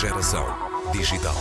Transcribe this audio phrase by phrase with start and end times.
[0.00, 0.46] Geração
[0.92, 1.34] digital.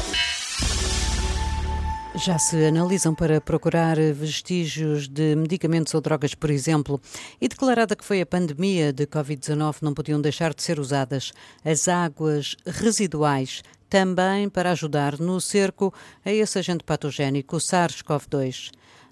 [2.13, 6.99] Já se analisam para procurar vestígios de medicamentos ou drogas, por exemplo,
[7.39, 11.31] e declarada que foi a pandemia de Covid-19, não podiam deixar de ser usadas
[11.63, 15.93] as águas residuais também para ajudar no cerco
[16.25, 18.71] a esse agente patogénico, o SARS-CoV-2.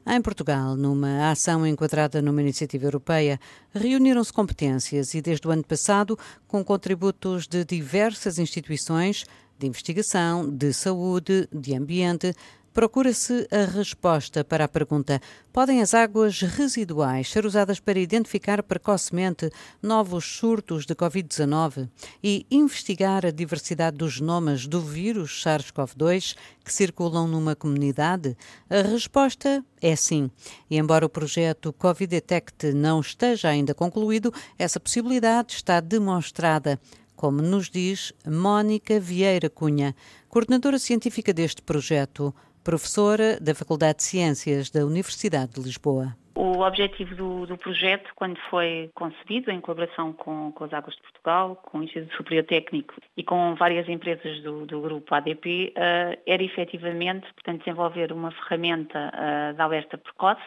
[0.10, 3.38] Em Portugal, numa ação enquadrada numa iniciativa europeia,
[3.74, 9.26] reuniram-se competências e, desde o ano passado, com contributos de diversas instituições
[9.60, 12.34] de investigação, de saúde, de ambiente,
[12.78, 15.20] procura-se a resposta para a pergunta:
[15.52, 19.50] podem as águas residuais ser usadas para identificar precocemente
[19.82, 21.90] novos surtos de Covid-19
[22.24, 28.38] e investigar a diversidade dos genomas do vírus SARS-CoV-2 que circulam numa comunidade?
[28.70, 30.30] A resposta é sim.
[30.70, 36.80] E embora o projeto Covid Detect não esteja ainda concluído, essa possibilidade está demonstrada
[37.18, 39.96] como nos diz Mónica Vieira Cunha,
[40.30, 42.32] coordenadora científica deste projeto
[42.68, 46.14] professora da Faculdade de Ciências da Universidade de Lisboa.
[46.36, 51.02] O objetivo do, do, projeto, quando foi concebido em colaboração com, com, as Águas de
[51.02, 55.80] Portugal, com o Instituto Superior Técnico e com várias empresas do, do grupo ADP, uh,
[55.80, 60.42] eh, era efetivamente portanto, desenvolver uma ferramenta uh, de alerta precoce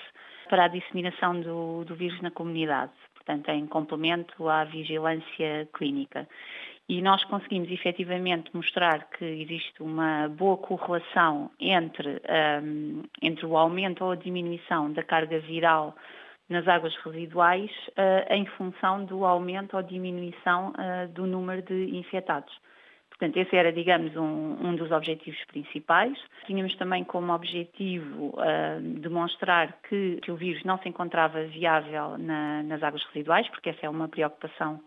[0.51, 6.29] para a disseminação do, do vírus na comunidade, portanto, em complemento à vigilância clínica
[6.91, 12.21] e nós conseguimos efetivamente mostrar que existe uma boa correlação entre,
[12.65, 15.95] um, entre o aumento ou a diminuição da carga viral
[16.49, 22.53] nas águas residuais uh, em função do aumento ou diminuição uh, do número de infectados.
[23.09, 26.19] Portanto, esse era, digamos, um, um, dos objetivos principais.
[26.47, 32.65] Tínhamos também como objetivo uh, demonstrar que, que, o vírus não se encontrava viável na,
[32.65, 34.81] nas águas residuais, porque essa é uma preocupação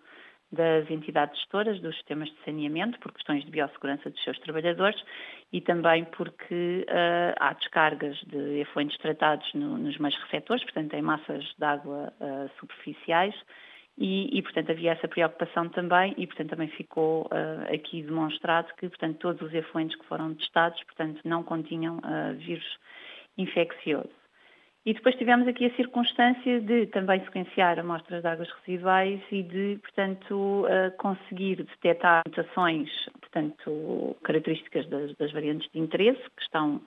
[0.54, 5.04] das entidades gestoras dos sistemas de saneamento, por questões de biossegurança dos seus trabalhadores
[5.52, 11.02] e também porque uh, há descargas de efluentes tratados no, nos meios receptores, portanto, em
[11.02, 13.36] massas de água uh, superficiais.
[13.96, 18.90] E, e, portanto, havia essa preocupação também e, portanto, também ficou uh, aqui demonstrado que,
[18.90, 22.00] portanto, todos os efluentes que foram testados, portanto, não continham
[22.38, 22.66] vírus
[23.38, 24.23] infeccioso.
[24.86, 29.80] E depois tivemos aqui a circunstância de também sequenciar amostras de águas residuais e de,
[29.82, 30.66] portanto,
[30.98, 32.90] conseguir detectar mutações,
[33.22, 36.82] portanto, características das, das variantes de interesse que estão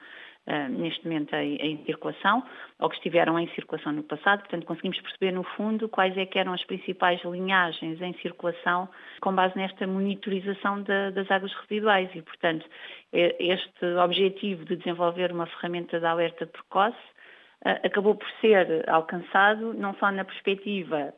[0.48, 2.40] Uh, neste momento em, em, circulação,
[2.78, 4.42] ou que estiveram em circulação no passado.
[4.42, 8.88] Portanto, conseguimos perceber, no fundo, quais é que eram as principais linhagens em circulação
[9.20, 12.08] com base nesta monitorização da, das águas residuais.
[12.14, 12.64] E, portanto,
[13.12, 17.15] este objetivo de desenvolver uma ferramenta de alerta precoce
[17.64, 21.12] acabou por ser alcançado não só na perspectiva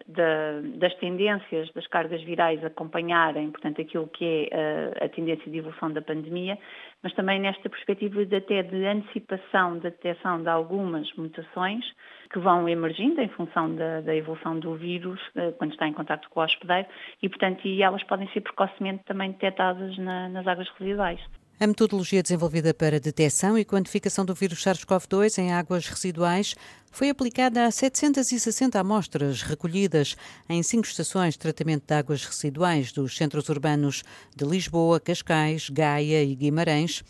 [0.76, 5.92] das tendências das cargas virais acompanharem, portanto, aquilo que é a, a, tendência de evolução
[5.92, 6.56] da pandemia,
[7.02, 11.84] mas também nesta perspectiva de até de antecipação da detecção de algumas mutações
[12.30, 16.28] que vão emergindo em função da, da evolução do vírus eh, quando está em contato
[16.30, 16.86] com o hospedeiro
[17.22, 21.20] e, portanto, e elas podem ser precocemente também detectadas na, nas águas residuais.
[21.60, 26.54] A metodologia desenvolvida para detecção e quantificação do vírus SARS-CoV-2 em águas residuais
[26.88, 30.14] foi aplicada a 760 amostras recolhidas
[30.48, 34.04] em cinco estações de tratamento de águas residuais dos centros urbanos
[34.36, 37.02] de Lisboa, Cascais, Gaia e Guimarães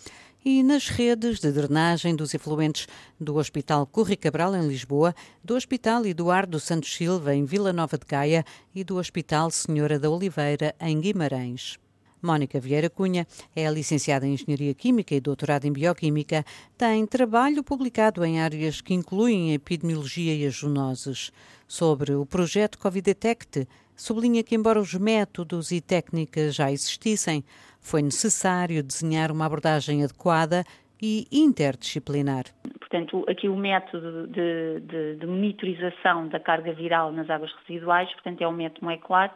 [0.43, 2.87] e nas redes de drenagem dos efluentes
[3.21, 5.15] do Hospital Corri Cabral, em Lisboa,
[5.45, 10.09] do Hospital Eduardo Santos Silva, em Vila Nova de Gaia e do Hospital Senhora da
[10.09, 11.79] Oliveira, em Guimarães.
[12.23, 16.45] Mónica Vieira Cunha é licenciada em Engenharia Química e doutorada em Bioquímica.
[16.77, 21.33] Tem trabalho publicado em áreas que incluem a epidemiologia e as zoonoses.
[21.67, 27.45] Sobre o projeto Covid Detect, sublinha que, embora os métodos e técnicas já existissem,
[27.81, 30.65] foi necessário desenhar uma abordagem adequada
[31.01, 32.45] e interdisciplinar.
[32.79, 38.43] Portanto, aqui o método de, de, de monitorização da carga viral nas águas residuais, portanto,
[38.43, 39.35] é um método molecular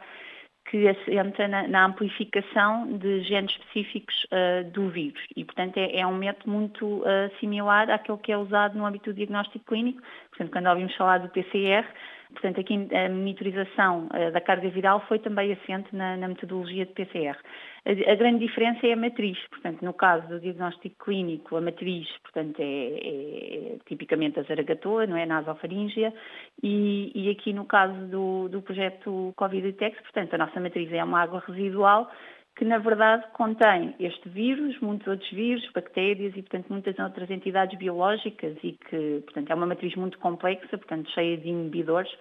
[0.65, 6.07] que assenta na, na, amplificação de genes específicos uh, do vírus e, portanto, é, é
[6.07, 10.01] um método muito uh, similar àquele que é usado no âmbito do diagnóstico clínico.
[10.29, 11.85] Portanto, quando ouvimos falar do PCR,
[12.33, 16.91] portanto, aqui a monitorização uh, da carga viral foi também assente na, na metodologia de
[16.91, 17.37] PCR.
[17.85, 22.07] A, a, grande diferença é a matriz, portanto, no caso do diagnóstico clínico, a matriz,
[22.23, 25.25] portanto, é, é, é tipicamente a zaragatoa, não é?
[25.25, 26.13] Nasofaríngea,
[26.61, 31.03] e, e aqui no caso do, do projeto Covid Detect, portanto, a nossa matriz é
[31.03, 32.11] uma água residual
[32.55, 37.77] que na verdade contém este vírus, muitos outros vírus, bactérias e, portanto, muitas outras entidades
[37.77, 42.11] biológicas e que, portanto, é uma matriz muito complexa, portanto, cheia de inibidores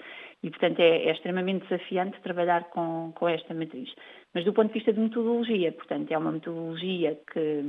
[0.42, 3.92] e, portanto, é, é extremamente desafiante trabalhar com, com, esta matriz.
[4.34, 7.62] Mas do ponto de vista de metodologia, portanto, é uma metodologia que,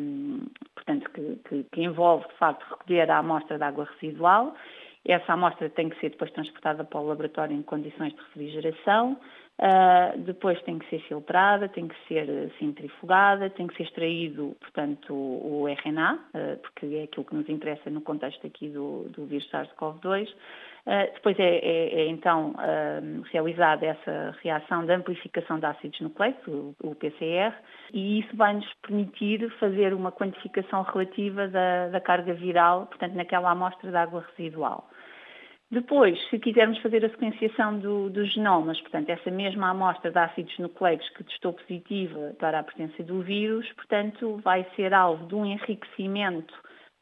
[0.73, 4.55] portanto, que, que, que envolve, de facto, recolher a amostra de água residual.
[5.05, 9.19] Essa amostra tem que ser depois transportada para o laboratório em condições de refrigeração.
[9.59, 15.13] Uh, depois tem que ser filtrada, tem que ser centrifugada, tem que ser extraído, portanto,
[15.13, 19.25] o, o RNA, uh, porque é aquilo que nos interessa no contexto aqui do, do
[19.25, 20.27] vírus SARS-CoV-2.
[20.27, 22.53] Uh, depois é, é, é então
[23.31, 27.53] realizada essa reação de amplificação de ácidos nucleicos, o, o, PCR,
[27.93, 33.51] e isso vai nos permitir fazer uma quantificação relativa da, da carga viral, portanto, naquela
[33.51, 34.89] amostra de água residual.
[35.73, 40.55] Depois, se quisermos fazer a sequenciação do, dos genomas, portanto, essa mesma amostra de ácidos
[40.59, 45.43] nucleicos que testou positiva para a presença do vírus, portanto, vai ser alvo de um
[45.43, 46.53] enriquecimento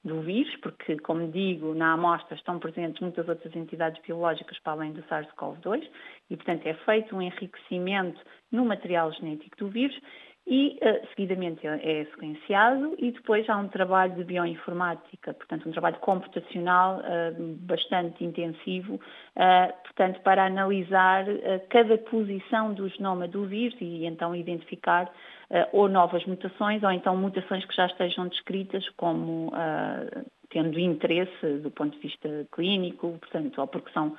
[0.06, 4.94] do vírus, porque, como digo, na amostra estão presentes muitas outras entidades biológicas para além
[4.94, 5.86] do SARS-CoV-2
[6.30, 10.00] e, portanto, é feito um enriquecimento no material genético do vírus
[10.48, 15.72] e uh, seguidamente é, é sequenciado e depois há um trabalho de bioinformática, portanto um
[15.72, 21.26] trabalho computacional uh, bastante intensivo, uh, portanto para analisar
[21.70, 25.12] cada posição do genoma do vírus e então identificar
[25.74, 29.52] ou novas mutações ou então mutações que já estejam descritas como
[30.50, 34.16] tendo interesse do ponto de vista clínico, portanto, ou porque são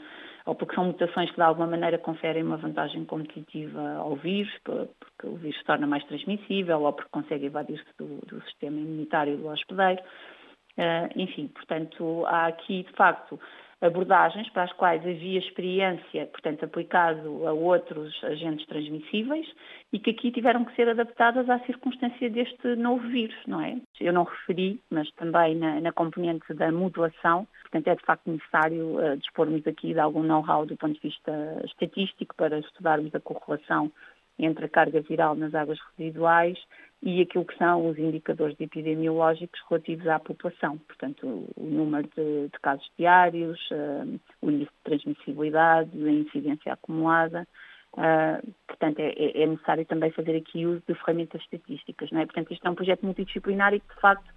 [0.47, 5.27] ou porque são mutações que de alguma maneira conferem uma vantagem competitiva ao vírus, porque
[5.27, 9.49] o vírus se torna mais transmissível ou porque consegue evadir-se do, do, sistema imunitário do
[9.49, 10.03] hospedeiro.
[10.77, 13.39] Uh, enfim, portanto, há aqui, de facto,
[13.82, 19.46] abordagens para as quais havia experiência, portanto, aplicado a outros agentes transmissíveis
[19.93, 23.76] e que aqui tiveram que ser adaptadas à circunstância deste novo vírus, não é?
[24.00, 28.96] Eu não referi, mas também na, na componente da modulação, portanto, é de facto necessário
[28.99, 33.90] uh, dispormos aqui de algum know-how do ponto de vista estatístico para estudarmos a correlação
[34.38, 36.58] entre a carga viral nas águas residuais
[37.02, 42.61] e aquilo que são os indicadores epidemiológicos relativos à população, portanto, o, número de, de
[42.61, 47.46] casos diários, uh, o índice de transmissibilidade, a incidência acumulada.
[47.94, 52.25] Uh, portanto, é, é, necessário também fazer aqui uso de ferramentas estatísticas, não é?
[52.25, 54.32] Portanto, isto é um projeto multidisciplinar e que, de facto,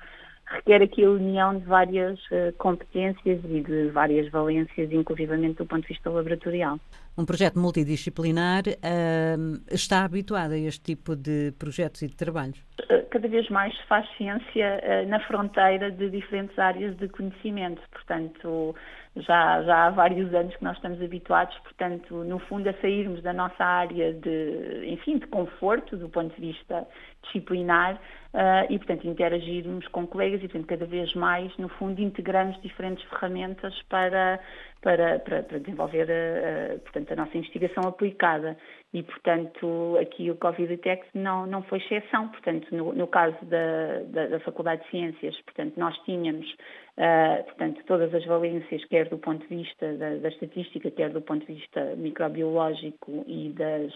[0.48, 5.82] requer aqui a união de várias uh, competências e de várias valências, inclusivamente do ponto
[5.82, 6.80] de vista laboratorial.
[7.18, 12.62] Um projeto multidisciplinar uh, está habituado a este tipo de projetos e de trabalhos?
[12.90, 17.82] Eh, cada vez mais se faz ciência uh, na fronteira de diferentes áreas de conhecimento,
[17.92, 18.76] portanto,
[19.16, 23.32] já, já há vários anos que nós estamos habituados, portanto, no fundo, a sairmos da
[23.32, 26.86] nossa área de, enfim, de conforto, do ponto de vista
[27.24, 28.00] disciplinar,
[28.36, 33.04] uh, e, portanto, interagirmos com colegas e, portanto, cada vez mais, no fundo, integramos diferentes
[33.10, 34.40] ferramentas para,
[34.82, 38.58] para, para, para desenvolver, a, portanto, a nossa investigação aplicada.
[38.94, 42.30] E, portanto, aqui o Covid Detect não, não foi exceção.
[42.30, 46.50] Portanto, no, no caso da, da, da, Faculdade de Ciências, portanto, nós tínhamos,
[46.98, 51.22] uh, portanto, todas as valências, quer do ponto de vista da, da, estatística, quer do
[51.22, 53.92] ponto de vista microbiológico e das,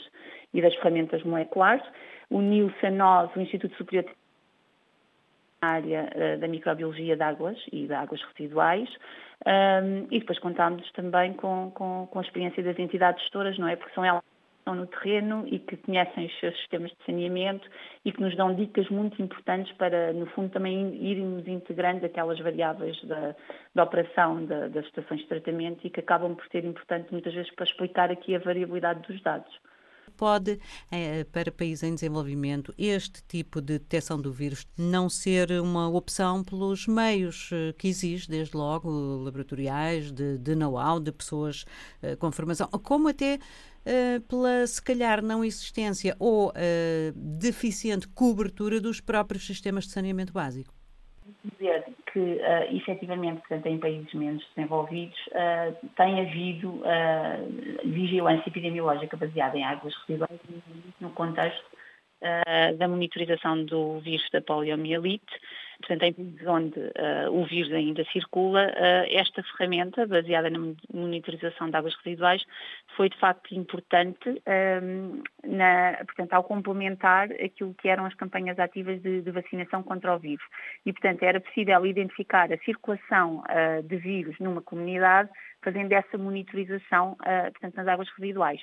[0.53, 1.83] e das ferramentas moleculares.
[2.29, 4.11] Uniu-se a nós o Instituto Superior de
[5.61, 8.89] área uh, da microbiologia de águas e de águas residuais,
[9.45, 13.75] um, e depois contámos também com, com, com, a experiência das entidades gestoras, não é?
[13.75, 17.69] Porque são elas que estão no terreno e que conhecem os seus sistemas de saneamento
[18.03, 23.01] e que nos dão dicas muito importantes para, no fundo, também irmos integrando aquelas variáveis
[23.05, 23.35] da,
[23.73, 27.53] da operação da, das estações de tratamento e que acabam por ser importantes muitas vezes
[27.55, 29.59] para explicar aqui a variabilidade dos dados
[30.19, 30.59] pode,
[30.91, 36.43] eh, para países em desenvolvimento, este tipo de detecção do vírus não ser uma opção
[36.43, 38.89] pelos meios eh, que exige, desde logo,
[39.23, 41.63] laboratoriais, de, de know-how, de pessoas
[42.01, 43.39] eh, com formação, como até
[44.27, 46.53] pela, se calhar, não existência ou
[47.15, 50.78] deficiente cobertura dos próprios sistemas de saneamento básico?
[51.43, 59.17] Dizer que, uh, efetivamente, portanto, em países menos desenvolvidos, uh, tem havido uh, vigilância epidemiológica
[59.17, 60.39] baseada em águas residuais
[60.99, 61.65] no contexto
[62.21, 65.25] uh, da monitorização do vírus da poliomielite,
[65.79, 70.59] portanto, em países onde uh, o vírus ainda circula, uh, esta ferramenta, baseada na
[70.93, 72.43] monitorização de águas residuais,
[72.95, 74.41] foi de facto importante
[74.83, 80.15] um, na, portanto, ao complementar aquilo que eram as campanhas ativas de, de, vacinação contra
[80.15, 80.43] o vírus.
[80.85, 85.29] E, portanto, era possível identificar a circulação uh, de vírus numa comunidade
[85.61, 88.61] fazendo essa monitorização, portanto, nas águas residuais.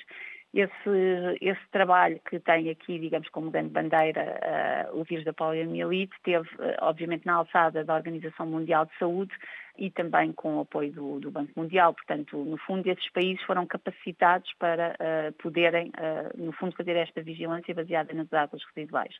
[0.53, 6.13] Esse, esse trabalho que tem aqui, digamos, como grande bandeira uh, o vírus da poliomielite,
[6.23, 9.33] teve, uh, obviamente, na alçada da Organização Mundial de Saúde
[9.77, 11.93] e também com o apoio do, do Banco Mundial.
[11.93, 15.91] Portanto, no fundo, esses países foram capacitados para uh, poderem,
[16.35, 19.13] no fundo, fazer esta vigilância baseada nas águas residuais.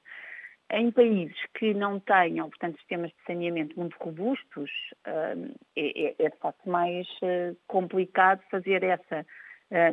[0.71, 4.69] Em países que não tenham, portanto, sistemas de saneamento muito robustos,
[5.05, 5.35] é,
[5.77, 7.07] é, é de facto mais
[7.67, 9.25] complicado fazer essa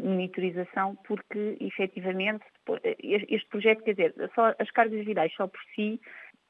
[0.03, 2.45] monitorização, porque efetivamente
[3.01, 6.01] este projeto, quer dizer, só as cargas virais só por si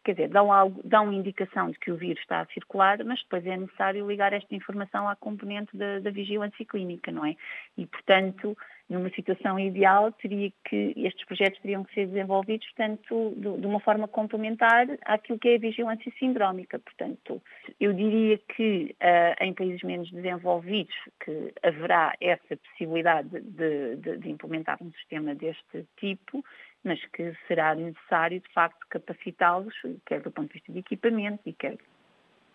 [0.05, 3.45] quer dizer, dão, algo, dão indicação de que o vírus está a circular, mas depois
[3.47, 7.35] é necessário ligar esta informação à componente da, da vigilância clínica, não é?
[7.77, 8.57] E, portanto,
[8.89, 14.07] numa situação ideal, teria que, estes projetos teriam que ser desenvolvidos, portanto, de, uma forma
[14.07, 16.79] complementar àquilo que é a vigilância sindrómica.
[16.79, 17.43] Portanto,
[17.81, 24.31] eu diria que uh, em países menos desenvolvidos que haverá essa possibilidade de, de, de
[24.31, 26.45] implementar um sistema deste tipo,
[26.83, 29.75] mas que será necessário, de facto, capacitá-los,
[30.05, 31.79] quer do ponto de vista de equipamento e quer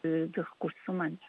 [0.04, 1.20] de, de recursos humanos.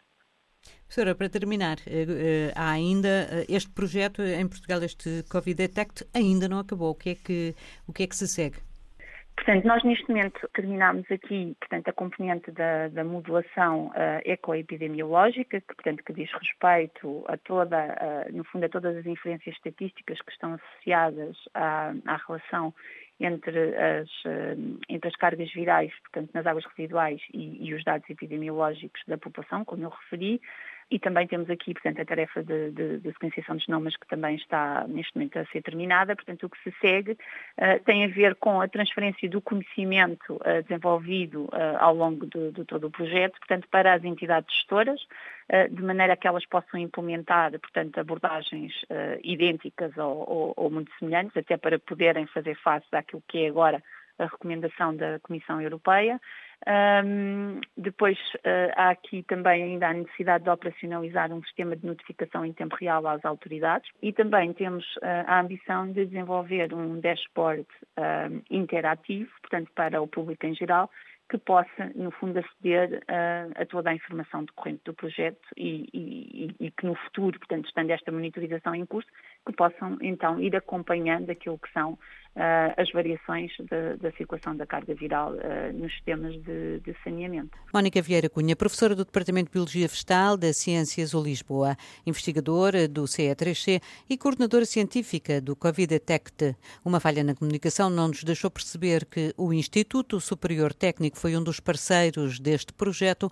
[0.85, 6.05] Professora, para terminar, eh, eh, há ainda eh, este projeto em Portugal, este Covid Detect,
[6.13, 6.91] ainda não acabou.
[6.91, 7.55] O que é que,
[7.87, 8.57] o que, é que se segue?
[9.43, 15.73] Portanto, nós neste momento terminamos aqui, portanto, a componente da, da modulação uh, ecoepidemiológica, que,
[15.73, 20.31] portanto, que diz respeito a toda, uh, no fundo, a todas as inferências estatísticas que
[20.31, 22.71] estão associadas à, à relação
[23.19, 28.07] entre as, uh, entre as cargas virais, portanto, nas águas residuais e, e os dados
[28.11, 30.39] epidemiológicos da população, como eu referi.
[30.91, 34.35] E também temos aqui, portanto, a tarefa de, de, de, sequenciação dos genomas que também
[34.35, 36.13] está neste momento a ser terminada.
[36.17, 40.61] Portanto, o que se segue uh, tem a ver com a transferência do conhecimento uh,
[40.67, 44.99] desenvolvido uh, ao longo de, de, todo o projeto, portanto, para as entidades gestoras,
[45.69, 48.71] de maneira que elas possam implementar, portanto, abordagens
[49.21, 53.83] idênticas ou, ou, ou muito semelhantes, até para poderem fazer face àquilo que é agora
[54.17, 56.21] a recomendação da Comissão Europeia.
[56.67, 62.45] Um, depois uh, há aqui também ainda a necessidade de operacionalizar um sistema de notificação
[62.45, 63.89] em tempo real às autoridades.
[64.01, 67.65] E também temos uh, a ambição de desenvolver um dashboard
[67.97, 70.89] uh, interativo, portanto para o público em geral,
[71.31, 76.55] que possa, no fundo, aceder a, a toda a informação decorrente do projeto e, e,
[76.59, 79.09] e, que no futuro, portanto, estando esta monitorização em curso,
[79.45, 81.97] que possam então ir acompanhando aquilo que são
[82.35, 87.57] as variações de, da circulação da carga viral uh, nos sistemas de, de, saneamento.
[87.73, 93.03] Mónica Vieira Cunha, professora do Departamento de Biologia Vegetal da Ciências U Lisboa, investigadora do
[93.03, 96.55] CE3C e coordenadora científica do Covid Detect.
[96.85, 101.43] Uma falha na comunicação não nos deixou perceber que o Instituto Superior Técnico foi um
[101.43, 103.29] dos parceiros deste projeto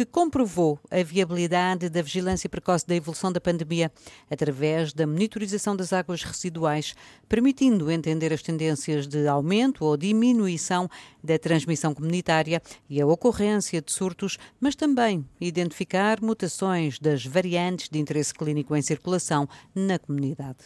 [0.00, 3.92] que comprovou a viabilidade da vigilância precoce da evolução da pandemia
[4.30, 6.94] através da monitorização das águas residuais,
[7.28, 10.88] permitindo entender as tendências de aumento ou diminuição
[11.22, 17.98] da transmissão comunitária e a ocorrência de surtos, mas também identificar mutações das variantes de
[17.98, 20.60] interesse clínico em circulação na comunidade.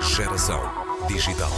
[0.00, 0.62] Geração
[1.08, 1.52] digital.